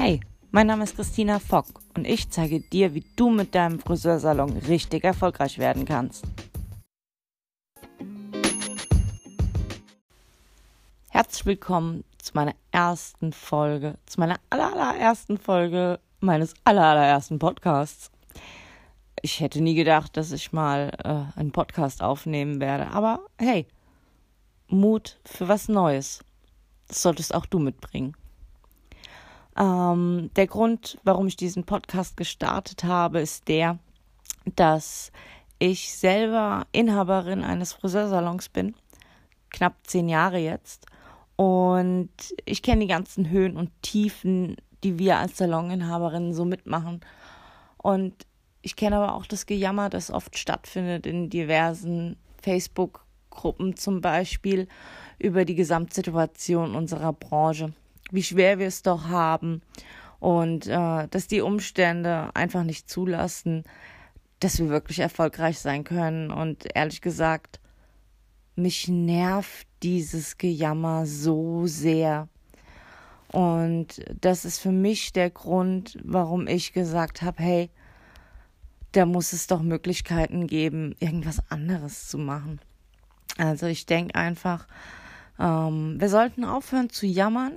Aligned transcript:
Hey, 0.00 0.20
mein 0.52 0.68
Name 0.68 0.84
ist 0.84 0.94
Christina 0.94 1.40
Fock 1.40 1.66
und 1.96 2.06
ich 2.06 2.30
zeige 2.30 2.60
dir, 2.60 2.94
wie 2.94 3.04
du 3.16 3.30
mit 3.30 3.56
deinem 3.56 3.80
Friseursalon 3.80 4.56
richtig 4.58 5.02
erfolgreich 5.02 5.58
werden 5.58 5.86
kannst. 5.86 6.24
Herzlich 11.08 11.46
willkommen 11.46 12.04
zu 12.18 12.30
meiner 12.34 12.54
ersten 12.70 13.32
Folge, 13.32 13.98
zu 14.06 14.20
meiner 14.20 14.36
allerersten 14.50 15.36
Folge 15.36 15.98
meines 16.20 16.54
allerersten 16.62 17.40
Podcasts. 17.40 18.12
Ich 19.20 19.40
hätte 19.40 19.60
nie 19.60 19.74
gedacht, 19.74 20.16
dass 20.16 20.30
ich 20.30 20.52
mal 20.52 20.92
äh, 21.02 21.36
einen 21.36 21.50
Podcast 21.50 22.04
aufnehmen 22.04 22.60
werde, 22.60 22.86
aber 22.92 23.22
hey, 23.36 23.66
Mut 24.68 25.18
für 25.24 25.48
was 25.48 25.68
Neues. 25.68 26.20
Das 26.86 27.02
solltest 27.02 27.34
auch 27.34 27.46
du 27.46 27.58
mitbringen. 27.58 28.14
Ähm, 29.58 30.30
der 30.36 30.46
Grund, 30.46 30.98
warum 31.02 31.26
ich 31.26 31.36
diesen 31.36 31.64
Podcast 31.64 32.16
gestartet 32.16 32.84
habe, 32.84 33.20
ist 33.20 33.48
der, 33.48 33.78
dass 34.54 35.10
ich 35.58 35.92
selber 35.92 36.66
Inhaberin 36.70 37.42
eines 37.42 37.72
Friseursalons 37.72 38.48
bin, 38.50 38.74
knapp 39.50 39.74
zehn 39.82 40.08
Jahre 40.08 40.38
jetzt. 40.38 40.86
Und 41.34 42.10
ich 42.44 42.62
kenne 42.62 42.82
die 42.82 42.88
ganzen 42.88 43.30
Höhen 43.30 43.56
und 43.56 43.70
Tiefen, 43.82 44.56
die 44.84 44.98
wir 44.98 45.18
als 45.18 45.36
Saloninhaberinnen 45.36 46.32
so 46.32 46.44
mitmachen. 46.44 47.00
Und 47.76 48.14
ich 48.62 48.76
kenne 48.76 48.96
aber 48.96 49.14
auch 49.14 49.26
das 49.26 49.46
Gejammer, 49.46 49.88
das 49.88 50.10
oft 50.10 50.38
stattfindet 50.38 51.06
in 51.06 51.30
diversen 51.30 52.16
Facebook-Gruppen 52.42 53.76
zum 53.76 54.00
Beispiel 54.00 54.68
über 55.18 55.44
die 55.44 55.54
Gesamtsituation 55.56 56.76
unserer 56.76 57.12
Branche 57.12 57.72
wie 58.10 58.22
schwer 58.22 58.58
wir 58.58 58.66
es 58.66 58.82
doch 58.82 59.08
haben 59.08 59.62
und 60.20 60.66
äh, 60.66 61.08
dass 61.08 61.26
die 61.28 61.40
Umstände 61.40 62.30
einfach 62.34 62.64
nicht 62.64 62.88
zulassen, 62.88 63.64
dass 64.40 64.58
wir 64.58 64.68
wirklich 64.68 65.00
erfolgreich 65.00 65.58
sein 65.58 65.84
können. 65.84 66.30
Und 66.30 66.66
ehrlich 66.74 67.00
gesagt, 67.00 67.60
mich 68.56 68.88
nervt 68.88 69.66
dieses 69.82 70.38
Gejammer 70.38 71.06
so 71.06 71.66
sehr. 71.66 72.28
Und 73.32 74.02
das 74.20 74.44
ist 74.44 74.58
für 74.58 74.72
mich 74.72 75.12
der 75.12 75.30
Grund, 75.30 75.98
warum 76.02 76.46
ich 76.46 76.72
gesagt 76.72 77.22
habe, 77.22 77.42
hey, 77.42 77.70
da 78.92 79.04
muss 79.04 79.32
es 79.32 79.46
doch 79.46 79.60
Möglichkeiten 79.60 80.46
geben, 80.46 80.94
irgendwas 80.98 81.42
anderes 81.50 82.08
zu 82.08 82.16
machen. 82.16 82.58
Also 83.36 83.66
ich 83.66 83.86
denke 83.86 84.14
einfach, 84.14 84.66
ähm, 85.38 86.00
wir 86.00 86.08
sollten 86.08 86.44
aufhören 86.44 86.90
zu 86.90 87.06
jammern, 87.06 87.52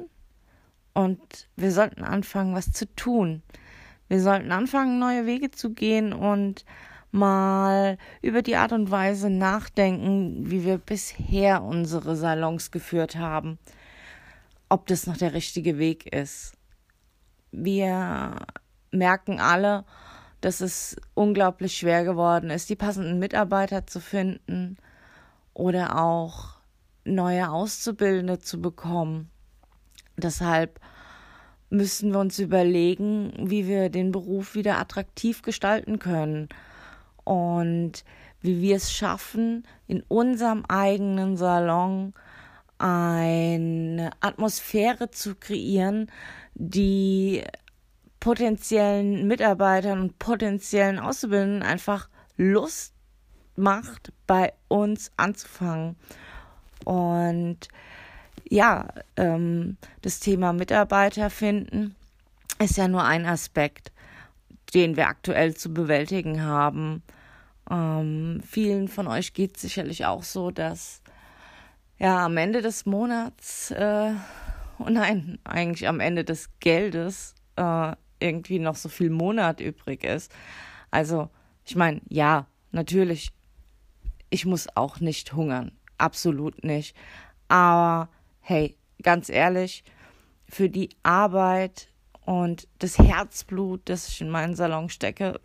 und 0.94 1.48
wir 1.56 1.72
sollten 1.72 2.04
anfangen, 2.04 2.56
was 2.56 2.72
zu 2.72 2.94
tun. 2.96 3.42
Wir 4.08 4.22
sollten 4.22 4.52
anfangen, 4.52 5.00
neue 5.00 5.26
Wege 5.26 5.52
zu 5.52 5.74
gehen 5.74 6.14
und 6.14 6.66
mal 7.12 7.98
über 8.22 8.42
die 8.42 8.56
Art 8.56 8.74
und 8.74 8.92
Weise 8.92 9.30
nachdenken, 9.30 10.50
wie 10.50 10.66
wir 10.66 10.78
bisher 10.78 11.64
unsere 11.64 12.16
Salons 12.16 12.72
geführt 12.72 13.16
haben. 13.16 13.58
Ob 14.70 14.88
das 14.88 15.08
noch 15.08 15.18
der 15.18 15.34
richtige 15.34 15.78
Weg 15.78 16.14
ist. 16.14 16.54
Wir 17.52 18.36
merken 18.92 19.40
alle, 19.40 19.86
dass 20.40 20.62
es 20.62 20.96
unglaublich 21.14 21.78
schwer 21.78 22.04
geworden 22.04 22.50
ist, 22.50 22.70
die 22.70 22.76
passenden 22.76 23.20
Mitarbeiter 23.20 23.86
zu 23.86 24.00
finden 24.00 24.78
oder 25.54 25.98
auch 26.02 26.56
neue 27.04 27.50
Auszubildende 27.50 28.40
zu 28.40 28.62
bekommen. 28.62 29.30
Deshalb 30.24 30.80
müssen 31.70 32.12
wir 32.12 32.20
uns 32.20 32.38
überlegen, 32.40 33.34
wie 33.38 33.68
wir 33.68 33.90
den 33.90 34.12
Beruf 34.12 34.56
wieder 34.56 34.78
attraktiv 34.78 35.42
gestalten 35.42 36.00
können 36.00 36.50
und 37.24 38.04
wie 38.42 38.62
wir 38.62 38.76
es 38.76 38.92
schaffen, 38.92 39.66
in 39.88 40.04
unserem 40.08 40.66
eigenen 40.68 41.38
Salon 41.38 42.14
eine 42.78 44.12
Atmosphäre 44.20 45.12
zu 45.12 45.36
kreieren, 45.36 46.12
die 46.56 47.44
potenziellen 48.20 49.28
Mitarbeitern 49.28 50.02
und 50.02 50.20
potenziellen 50.20 51.00
Auszubildenden 51.00 51.64
einfach 51.64 52.10
Lust 52.38 52.94
macht, 53.56 54.12
bei 54.26 54.54
uns 54.68 55.12
anzufangen. 55.18 55.96
Und 56.84 57.68
ja, 58.52 58.90
ähm, 59.16 59.78
das 60.02 60.20
Thema 60.20 60.52
Mitarbeiter 60.52 61.30
finden 61.30 61.96
ist 62.60 62.76
ja 62.76 62.90
nur 62.90 63.04
ein 63.04 63.26
Aspekt, 63.26 63.94
den 64.74 64.98
wir 64.98 65.08
aktuell 65.08 65.56
zu 65.56 65.74
bewältigen 65.74 66.44
haben. 66.44 67.02
Ähm, 67.70 68.42
vielen 68.46 68.90
von 68.90 69.08
euch 69.08 69.34
geht 69.34 69.56
es 69.56 69.62
sicherlich 69.62 70.06
auch 70.06 70.24
so, 70.24 70.52
dass 70.52 71.02
ja 71.98 72.26
am 72.26 72.36
Ende 72.36 72.62
des 72.62 72.86
Monats, 72.86 73.72
äh, 73.72 74.12
oh 74.80 74.90
nein, 74.90 75.40
eigentlich 75.46 75.88
am 75.88 76.02
Ende 76.02 76.26
des 76.26 76.50
Geldes 76.60 77.36
äh, 77.56 77.94
irgendwie 78.20 78.60
noch 78.60 78.76
so 78.76 78.90
viel 78.90 79.12
Monat 79.12 79.62
übrig 79.62 80.04
ist. 80.04 80.30
Also, 80.92 81.30
ich 81.64 81.78
meine, 81.78 82.02
ja, 82.10 82.48
natürlich, 82.72 83.32
ich 84.30 84.46
muss 84.46 84.68
auch 84.76 85.00
nicht 85.00 85.32
hungern, 85.32 85.72
absolut 85.98 86.66
nicht. 86.66 86.98
Aber 87.48 88.10
hey, 88.42 88.76
ganz 89.02 89.30
ehrlich, 89.30 89.84
für 90.50 90.70
die 90.70 90.90
Arbeit 91.04 91.88
und 92.26 92.68
das 92.80 92.98
Herzblut, 92.98 93.82
das 93.86 94.08
ich 94.10 94.22
in 94.22 94.30
meinen 94.30 94.56
Salon 94.56 94.90
stecke, 94.90 95.40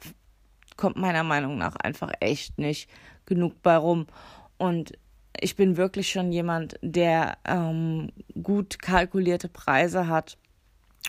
kommt 0.77 0.97
meiner 0.97 1.23
Meinung 1.23 1.57
nach 1.59 1.77
einfach 1.77 2.11
echt 2.21 2.59
nicht 2.59 2.91
genug 3.25 3.63
bei 3.63 3.77
rum. 3.77 4.07
Und 4.59 4.93
ich 5.41 5.57
bin 5.57 5.77
wirklich 5.77 6.11
schon 6.11 6.33
jemand, 6.33 6.79
der 6.83 7.39
ähm, 7.45 8.11
gut 8.43 8.79
kalkulierte 8.79 9.49
Preise 9.49 10.09
hat 10.09 10.39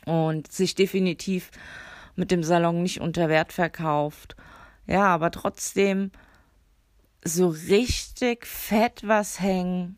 und 0.06 0.52
sich 0.52 0.76
definitiv 0.76 1.52
mit 2.16 2.32
dem 2.32 2.44
Salon 2.44 2.82
nicht 2.82 3.02
unter 3.02 3.30
Wert 3.30 3.54
verkauft. 3.54 4.36
Ja, 4.86 5.06
aber 5.08 5.32
trotzdem 5.32 6.12
so 7.24 7.50
richtig 7.50 8.46
fett 8.46 9.02
was 9.06 9.40
hängen 9.40 9.98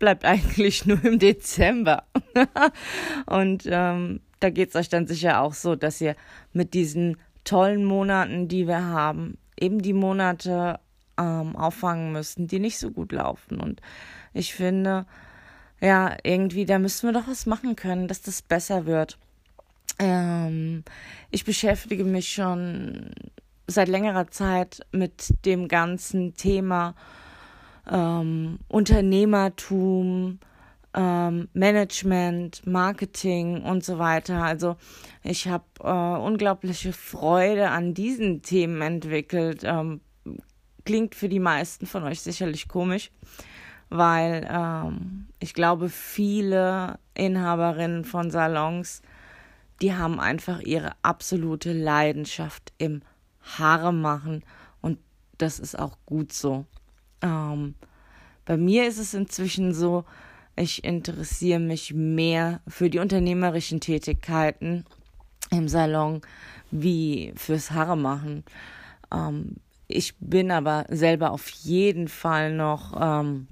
bleibt 0.00 0.24
eigentlich 0.24 0.84
nur 0.86 1.04
im 1.04 1.20
Dezember. 1.20 2.02
und 3.26 3.62
ähm, 3.66 4.20
da 4.40 4.50
geht 4.50 4.70
es 4.70 4.74
euch 4.74 4.88
dann 4.88 5.06
sicher 5.06 5.40
auch 5.40 5.54
so, 5.54 5.76
dass 5.76 6.00
ihr 6.00 6.16
mit 6.52 6.74
diesen 6.74 7.18
tollen 7.44 7.84
Monaten, 7.84 8.48
die 8.48 8.66
wir 8.66 8.82
haben, 8.84 9.38
eben 9.58 9.80
die 9.80 9.92
Monate 9.92 10.80
ähm, 11.16 11.54
auffangen 11.54 12.12
müsst, 12.12 12.36
die 12.38 12.58
nicht 12.58 12.78
so 12.78 12.90
gut 12.90 13.12
laufen. 13.12 13.60
Und 13.60 13.80
ich 14.32 14.54
finde, 14.54 15.06
ja, 15.80 16.16
irgendwie, 16.24 16.64
da 16.64 16.78
müssen 16.78 17.08
wir 17.08 17.12
doch 17.12 17.28
was 17.28 17.46
machen 17.46 17.76
können, 17.76 18.08
dass 18.08 18.22
das 18.22 18.42
besser 18.42 18.86
wird. 18.86 19.18
Ähm, 19.98 20.84
ich 21.30 21.44
beschäftige 21.44 22.04
mich 22.04 22.32
schon 22.32 23.10
seit 23.66 23.88
längerer 23.88 24.28
Zeit 24.28 24.80
mit 24.92 25.34
dem 25.44 25.68
ganzen 25.68 26.34
Thema 26.34 26.94
ähm, 27.90 28.58
Unternehmertum, 28.68 30.38
ähm, 30.94 31.48
Management, 31.52 32.66
Marketing 32.66 33.62
und 33.62 33.84
so 33.84 33.98
weiter. 33.98 34.42
Also 34.42 34.76
ich 35.22 35.48
habe 35.48 35.64
äh, 35.82 36.22
unglaubliche 36.22 36.92
Freude 36.92 37.70
an 37.70 37.94
diesen 37.94 38.42
Themen 38.42 38.80
entwickelt. 38.80 39.62
Ähm, 39.64 40.00
klingt 40.84 41.14
für 41.14 41.28
die 41.28 41.40
meisten 41.40 41.86
von 41.86 42.04
euch 42.04 42.20
sicherlich 42.20 42.68
komisch, 42.68 43.10
weil 43.88 44.48
ähm, 44.50 45.26
ich 45.38 45.54
glaube, 45.54 45.88
viele 45.88 46.98
Inhaberinnen 47.14 48.04
von 48.04 48.30
Salons, 48.30 49.02
die 49.82 49.94
haben 49.94 50.20
einfach 50.20 50.60
ihre 50.60 50.92
absolute 51.02 51.72
Leidenschaft 51.72 52.72
im 52.78 53.02
Haare 53.58 53.92
machen 53.92 54.42
und 54.80 54.98
das 55.38 55.58
ist 55.58 55.78
auch 55.78 55.96
gut 56.06 56.32
so. 56.32 56.66
Ähm, 57.22 57.74
bei 58.44 58.56
mir 58.56 58.86
ist 58.88 58.98
es 58.98 59.14
inzwischen 59.14 59.72
so, 59.72 60.04
ich 60.56 60.84
interessiere 60.84 61.60
mich 61.60 61.94
mehr 61.94 62.60
für 62.66 62.90
die 62.90 62.98
unternehmerischen 62.98 63.80
Tätigkeiten 63.80 64.84
im 65.50 65.68
Salon 65.68 66.20
wie 66.70 67.32
fürs 67.36 67.70
Haare 67.70 67.96
machen. 67.96 68.44
Ähm, 69.12 69.56
ich 69.88 70.14
bin 70.18 70.50
aber 70.50 70.86
selber 70.88 71.32
auf 71.32 71.48
jeden 71.48 72.08
Fall 72.08 72.54
noch 72.54 72.94
ähm, 73.00 73.48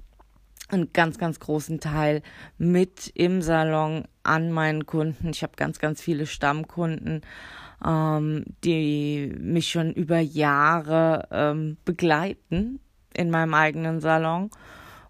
einen 0.69 0.93
ganz, 0.93 1.17
ganz 1.17 1.39
großen 1.39 1.79
Teil 1.79 2.21
mit 2.57 3.11
im 3.15 3.41
Salon 3.41 4.05
an 4.23 4.51
meinen 4.51 4.85
Kunden. 4.85 5.29
Ich 5.29 5.43
habe 5.43 5.53
ganz, 5.55 5.79
ganz 5.79 6.01
viele 6.01 6.27
Stammkunden, 6.27 7.21
ähm, 7.85 8.45
die 8.63 9.35
mich 9.39 9.69
schon 9.69 9.93
über 9.93 10.19
Jahre 10.19 11.27
ähm, 11.31 11.77
begleiten 11.85 12.79
in 13.19 13.29
meinem 13.29 13.53
eigenen 13.53 13.99
Salon. 13.99 14.49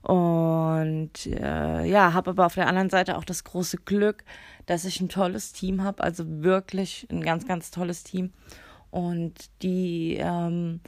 Und 0.02 1.26
äh, 1.26 1.86
ja, 1.86 2.14
habe 2.14 2.32
aber 2.32 2.46
auf 2.46 2.56
der 2.56 2.68
anderen 2.68 2.90
Seite 2.90 3.18
auch 3.18 3.26
das 3.26 3.44
große 3.44 3.78
Glück, 3.78 4.24
dass 4.66 4.86
ich 4.86 5.00
ein 5.02 5.10
tolles 5.10 5.52
Team 5.54 5.84
habe, 5.84 6.04
also 6.04 6.24
wirklich 6.42 7.08
ein 7.12 7.22
ganz, 7.22 7.46
ganz 7.46 7.70
tolles 7.70 8.04
Team. 8.04 8.32
Und 8.92 9.52
die 9.62 10.18
ähm, 10.20 10.80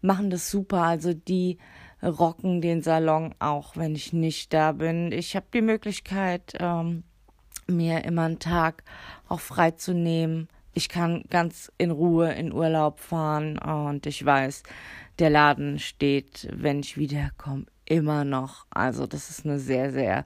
machen 0.00 0.30
das 0.30 0.50
super, 0.50 0.82
also 0.82 1.14
die 1.14 1.58
rocken 2.02 2.60
den 2.60 2.82
Salon 2.82 3.34
auch, 3.38 3.76
wenn 3.76 3.94
ich 3.94 4.12
nicht 4.12 4.52
da 4.52 4.72
bin. 4.72 5.12
Ich 5.12 5.36
habe 5.36 5.46
die 5.52 5.62
Möglichkeit, 5.62 6.54
ähm, 6.58 7.04
mir 7.66 8.04
immer 8.04 8.22
einen 8.22 8.38
Tag 8.38 8.82
auch 9.28 9.40
freizunehmen. 9.40 10.48
Ich 10.72 10.88
kann 10.88 11.24
ganz 11.28 11.70
in 11.76 11.90
Ruhe 11.90 12.32
in 12.32 12.52
Urlaub 12.52 13.00
fahren 13.00 13.58
und 13.58 14.06
ich 14.06 14.24
weiß, 14.24 14.62
der 15.18 15.30
Laden 15.30 15.78
steht, 15.78 16.48
wenn 16.52 16.80
ich 16.80 16.96
wiederkomme, 16.96 17.66
immer 17.84 18.24
noch. 18.24 18.66
Also 18.70 19.06
das 19.06 19.30
ist 19.30 19.44
eine 19.44 19.58
sehr, 19.58 19.92
sehr 19.92 20.24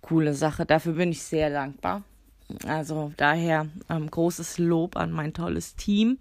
coole 0.00 0.34
Sache. 0.34 0.66
Dafür 0.66 0.94
bin 0.94 1.10
ich 1.10 1.22
sehr 1.22 1.50
dankbar. 1.50 2.02
Also 2.66 3.12
daher 3.16 3.66
ähm, 3.88 4.10
großes 4.10 4.58
Lob 4.58 4.96
an 4.96 5.12
mein 5.12 5.32
tolles 5.32 5.76
Team. 5.76 6.18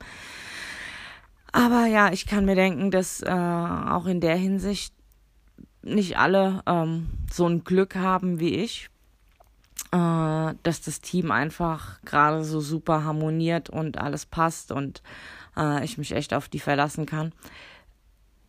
Aber 1.52 1.86
ja, 1.86 2.12
ich 2.12 2.26
kann 2.26 2.46
mir 2.46 2.56
denken, 2.56 2.92
dass 2.92 3.22
äh, 3.22 3.30
auch 3.30 4.06
in 4.06 4.22
der 4.22 4.36
Hinsicht 4.36 4.94
nicht 5.84 6.18
alle 6.18 6.64
ähm, 6.66 7.10
so 7.32 7.46
ein 7.46 7.64
Glück 7.64 7.96
haben 7.96 8.40
wie 8.40 8.56
ich, 8.56 8.90
äh, 9.92 10.54
dass 10.64 10.82
das 10.82 11.02
Team 11.02 11.30
einfach 11.30 12.02
gerade 12.06 12.44
so 12.44 12.62
super 12.62 13.04
harmoniert 13.04 13.70
und 13.70 13.98
alles 13.98 14.26
passt 14.26 14.72
und 14.72 15.04
äh, 15.58 15.84
ich 15.84 15.98
mich 15.98 16.14
echt 16.14 16.34
auf 16.34 16.48
die 16.48 16.60
verlassen 16.60 17.06
kann. 17.06 17.34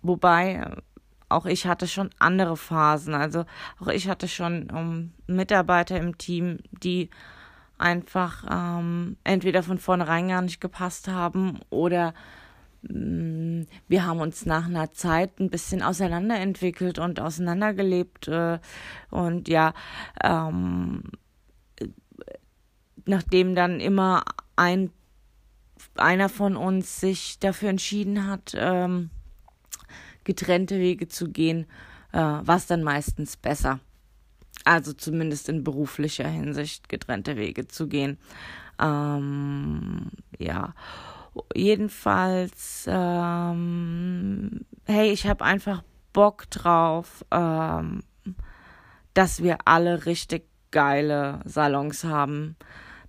Wobei 0.04 0.70
auch 1.30 1.46
ich 1.46 1.66
hatte 1.66 1.88
schon 1.88 2.10
andere 2.18 2.56
Phasen. 2.56 3.14
Also 3.14 3.46
auch 3.80 3.88
ich 3.88 4.08
hatte 4.08 4.28
schon 4.28 4.68
ähm, 4.72 5.12
Mitarbeiter 5.26 5.96
im 5.98 6.18
Team, 6.18 6.58
die 6.70 7.08
einfach 7.78 8.44
ähm, 8.48 9.16
entweder 9.24 9.62
von 9.62 9.78
vornherein 9.78 10.28
gar 10.28 10.42
nicht 10.42 10.60
gepasst 10.60 11.08
haben 11.08 11.58
oder 11.70 12.12
mm, 12.82 13.62
wir 13.88 14.06
haben 14.06 14.20
uns 14.20 14.44
nach 14.46 14.66
einer 14.66 14.92
Zeit 14.92 15.40
ein 15.40 15.50
bisschen 15.50 15.82
auseinanderentwickelt 15.82 16.98
und 16.98 17.18
auseinandergelebt 17.18 18.28
äh, 18.28 18.58
und 19.10 19.48
ja, 19.48 19.72
ähm, 20.22 21.02
nachdem 23.06 23.54
dann 23.54 23.80
immer 23.80 24.24
ein 24.54 24.90
einer 25.96 26.28
von 26.28 26.56
uns 26.56 27.00
sich 27.00 27.38
dafür 27.38 27.70
entschieden 27.70 28.26
hat, 28.26 28.54
ähm, 28.56 29.10
getrennte 30.24 30.78
Wege 30.78 31.08
zu 31.08 31.30
gehen, 31.30 31.66
äh, 32.12 32.18
war 32.18 32.56
es 32.56 32.66
dann 32.66 32.82
meistens 32.82 33.36
besser. 33.36 33.80
Also 34.64 34.92
zumindest 34.92 35.48
in 35.48 35.64
beruflicher 35.64 36.28
Hinsicht 36.28 36.88
getrennte 36.88 37.36
Wege 37.36 37.68
zu 37.68 37.88
gehen. 37.88 38.18
Ähm, 38.80 40.10
ja, 40.38 40.74
jedenfalls, 41.54 42.86
ähm, 42.88 44.60
hey, 44.86 45.10
ich 45.10 45.26
habe 45.26 45.44
einfach 45.44 45.82
Bock 46.12 46.48
drauf, 46.50 47.24
ähm, 47.30 48.02
dass 49.12 49.42
wir 49.42 49.58
alle 49.64 50.06
richtig 50.06 50.44
geile 50.70 51.40
Salons 51.44 52.04
haben 52.04 52.56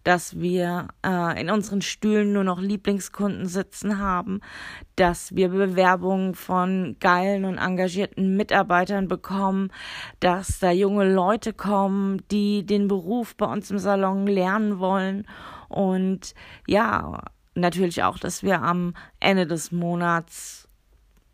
dass 0.06 0.40
wir 0.40 0.88
äh, 1.06 1.42
in 1.42 1.50
unseren 1.50 1.81
Stühlen 1.81 2.31
nur 2.31 2.44
noch 2.44 2.62
Lieblingskunden 2.62 3.48
sitzen 3.48 3.98
haben, 3.98 4.40
dass 4.96 5.36
wir 5.36 5.50
Bewerbungen 5.50 6.36
von 6.36 6.96
geilen 7.00 7.44
und 7.44 7.57
engagierten 7.57 8.38
Mitarbeitern 8.38 9.07
bekommen, 9.07 9.72
dass 10.19 10.60
da 10.60 10.72
junge 10.72 11.12
Leute 11.12 11.54
kommen, 11.54 12.22
die 12.30 12.66
den 12.66 12.88
Beruf 12.88 13.36
bei 13.36 13.48
uns 13.48 13.72
im 13.72 13.80
Salon 13.80 14.28
lernen 14.28 14.80
wollen. 14.80 15.28
Und 15.69 16.36
ja, 16.68 17.24
natürlich 17.56 18.04
auch, 18.04 18.19
dass 18.19 18.44
wir 18.44 18.62
am 18.62 18.94
Ende 19.19 19.48
des 19.48 19.72
Monats 19.72 20.64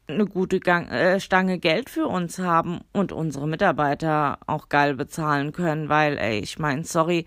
eine 0.07 0.25
gute 0.25 0.59
Gang, 0.59 0.89
äh, 0.89 1.19
Stange 1.19 1.59
Geld 1.59 1.89
für 1.89 2.07
uns 2.07 2.39
haben 2.39 2.81
und 2.91 3.11
unsere 3.11 3.47
Mitarbeiter 3.47 4.39
auch 4.47 4.69
geil 4.69 4.95
bezahlen 4.95 5.51
können, 5.51 5.89
weil, 5.89 6.17
ey, 6.17 6.39
ich 6.39 6.59
meine, 6.59 6.83
sorry, 6.83 7.25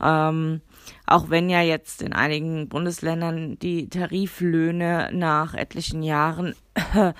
ähm, 0.00 0.60
auch 1.06 1.30
wenn 1.30 1.50
ja 1.50 1.60
jetzt 1.60 2.02
in 2.02 2.12
einigen 2.12 2.68
Bundesländern 2.68 3.58
die 3.58 3.88
Tariflöhne 3.88 5.10
nach 5.12 5.54
etlichen 5.54 6.02
Jahren 6.02 6.54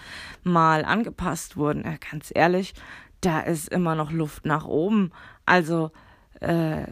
mal 0.45 0.85
angepasst 0.85 1.57
wurden, 1.57 1.85
äh, 1.85 1.99
ganz 2.11 2.31
ehrlich, 2.35 2.75
da 3.21 3.41
ist 3.41 3.69
immer 3.69 3.95
noch 3.95 4.13
Luft 4.13 4.47
nach 4.47 4.65
oben. 4.65 5.13
Also, 5.45 5.91
äh, 6.41 6.85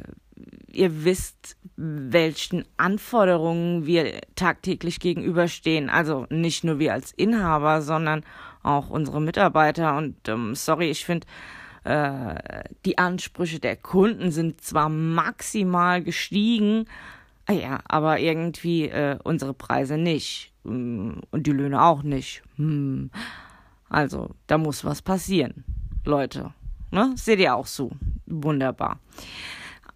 ihr 0.71 1.05
wisst, 1.05 1.57
welchen 1.77 2.65
Anforderungen 2.77 3.87
wir 3.87 4.21
tagtäglich 4.35 5.01
gegenüberstehen. 5.01 5.91
Also 5.91 6.27
nicht 6.31 6.65
nur 6.65 6.79
wir 6.79 6.93
als 6.93 7.13
Inhaber, 7.13 7.83
sondern 7.83 8.25
auch 8.63 8.91
unsere 8.91 9.21
Mitarbeiter. 9.21 9.97
Und 9.97 10.29
ähm, 10.29 10.55
sorry, 10.55 10.91
ich 10.91 11.05
finde, 11.05 11.27
äh, 11.85 12.65
die 12.85 12.99
Ansprüche 12.99 13.61
der 13.61 13.77
Kunden 13.77 14.31
sind 14.31 14.61
zwar 14.61 14.89
maximal 14.89 16.03
gestiegen, 16.03 16.87
ah 17.47 17.53
ja, 17.53 17.81
aber 17.89 18.21
irgendwie 18.21 18.89
äh, 18.89 19.19
unsere 19.25 19.55
Preise 19.55 19.97
nicht 19.97 20.53
mm, 20.65 21.13
und 21.31 21.47
die 21.47 21.53
Löhne 21.53 21.83
auch 21.83 22.03
nicht. 22.03 22.43
Hm. 22.57 23.11
Also, 23.89 24.31
da 24.47 24.59
muss 24.59 24.85
was 24.85 25.01
passieren, 25.01 25.65
Leute. 26.05 26.53
Ne? 26.91 27.13
Seht 27.17 27.41
ihr 27.41 27.55
auch 27.55 27.67
so? 27.67 27.91
Wunderbar. 28.27 29.01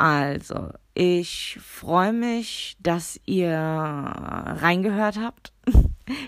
Also, 0.02 0.70
ich 0.94 1.60
freue 1.62 2.12
mich, 2.12 2.76
dass 2.81 3.20
ihr 3.25 3.56
reingehört 3.56 5.16
habt 5.16 5.52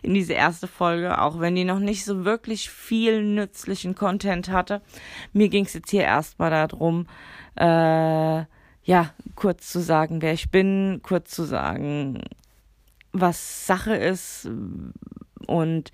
in 0.04 0.14
diese 0.14 0.34
erste 0.34 0.68
Folge, 0.68 1.20
auch 1.20 1.40
wenn 1.40 1.56
die 1.56 1.64
noch 1.64 1.80
nicht 1.80 2.04
so 2.04 2.24
wirklich 2.24 2.70
viel 2.70 3.24
nützlichen 3.24 3.96
Content 3.96 4.48
hatte. 4.48 4.80
Mir 5.32 5.48
ging 5.48 5.64
es 5.64 5.72
jetzt 5.72 5.90
hier 5.90 6.04
erstmal 6.04 6.50
darum, 6.50 7.08
äh, 7.56 8.44
ja, 8.84 9.10
kurz 9.34 9.72
zu 9.72 9.80
sagen, 9.80 10.22
wer 10.22 10.34
ich 10.34 10.52
bin, 10.52 11.00
kurz 11.02 11.32
zu 11.32 11.42
sagen, 11.42 12.22
was 13.10 13.66
Sache 13.66 13.96
ist 13.96 14.48
und 15.48 15.90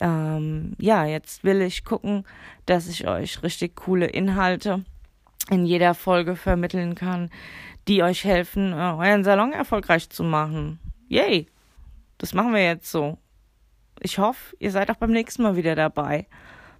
ähm, 0.00 0.76
ja, 0.78 1.04
jetzt 1.04 1.44
will 1.44 1.60
ich 1.60 1.84
gucken, 1.84 2.24
dass 2.64 2.88
ich 2.88 3.06
euch 3.06 3.42
richtig 3.42 3.76
coole 3.76 4.06
Inhalte 4.06 4.82
in 5.50 5.64
jeder 5.64 5.94
Folge 5.94 6.36
vermitteln 6.36 6.94
kann, 6.94 7.30
die 7.88 8.02
euch 8.02 8.24
helfen, 8.24 8.72
äh, 8.72 8.76
euren 8.76 9.24
Salon 9.24 9.52
erfolgreich 9.52 10.10
zu 10.10 10.22
machen. 10.22 10.78
Yay! 11.08 11.46
Das 12.18 12.34
machen 12.34 12.52
wir 12.52 12.64
jetzt 12.64 12.90
so. 12.90 13.18
Ich 14.00 14.18
hoffe, 14.18 14.56
ihr 14.58 14.70
seid 14.70 14.90
auch 14.90 14.96
beim 14.96 15.12
nächsten 15.12 15.42
Mal 15.42 15.56
wieder 15.56 15.74
dabei. 15.74 16.26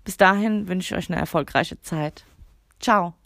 Bis 0.04 0.16
dahin 0.16 0.69
wünsche 0.69 0.95
ich 0.95 0.99
euch 0.99 1.11
eine 1.11 1.21
erfolgreiche 1.21 1.81
Zeit. 1.81 2.25
Ciao. 2.81 3.18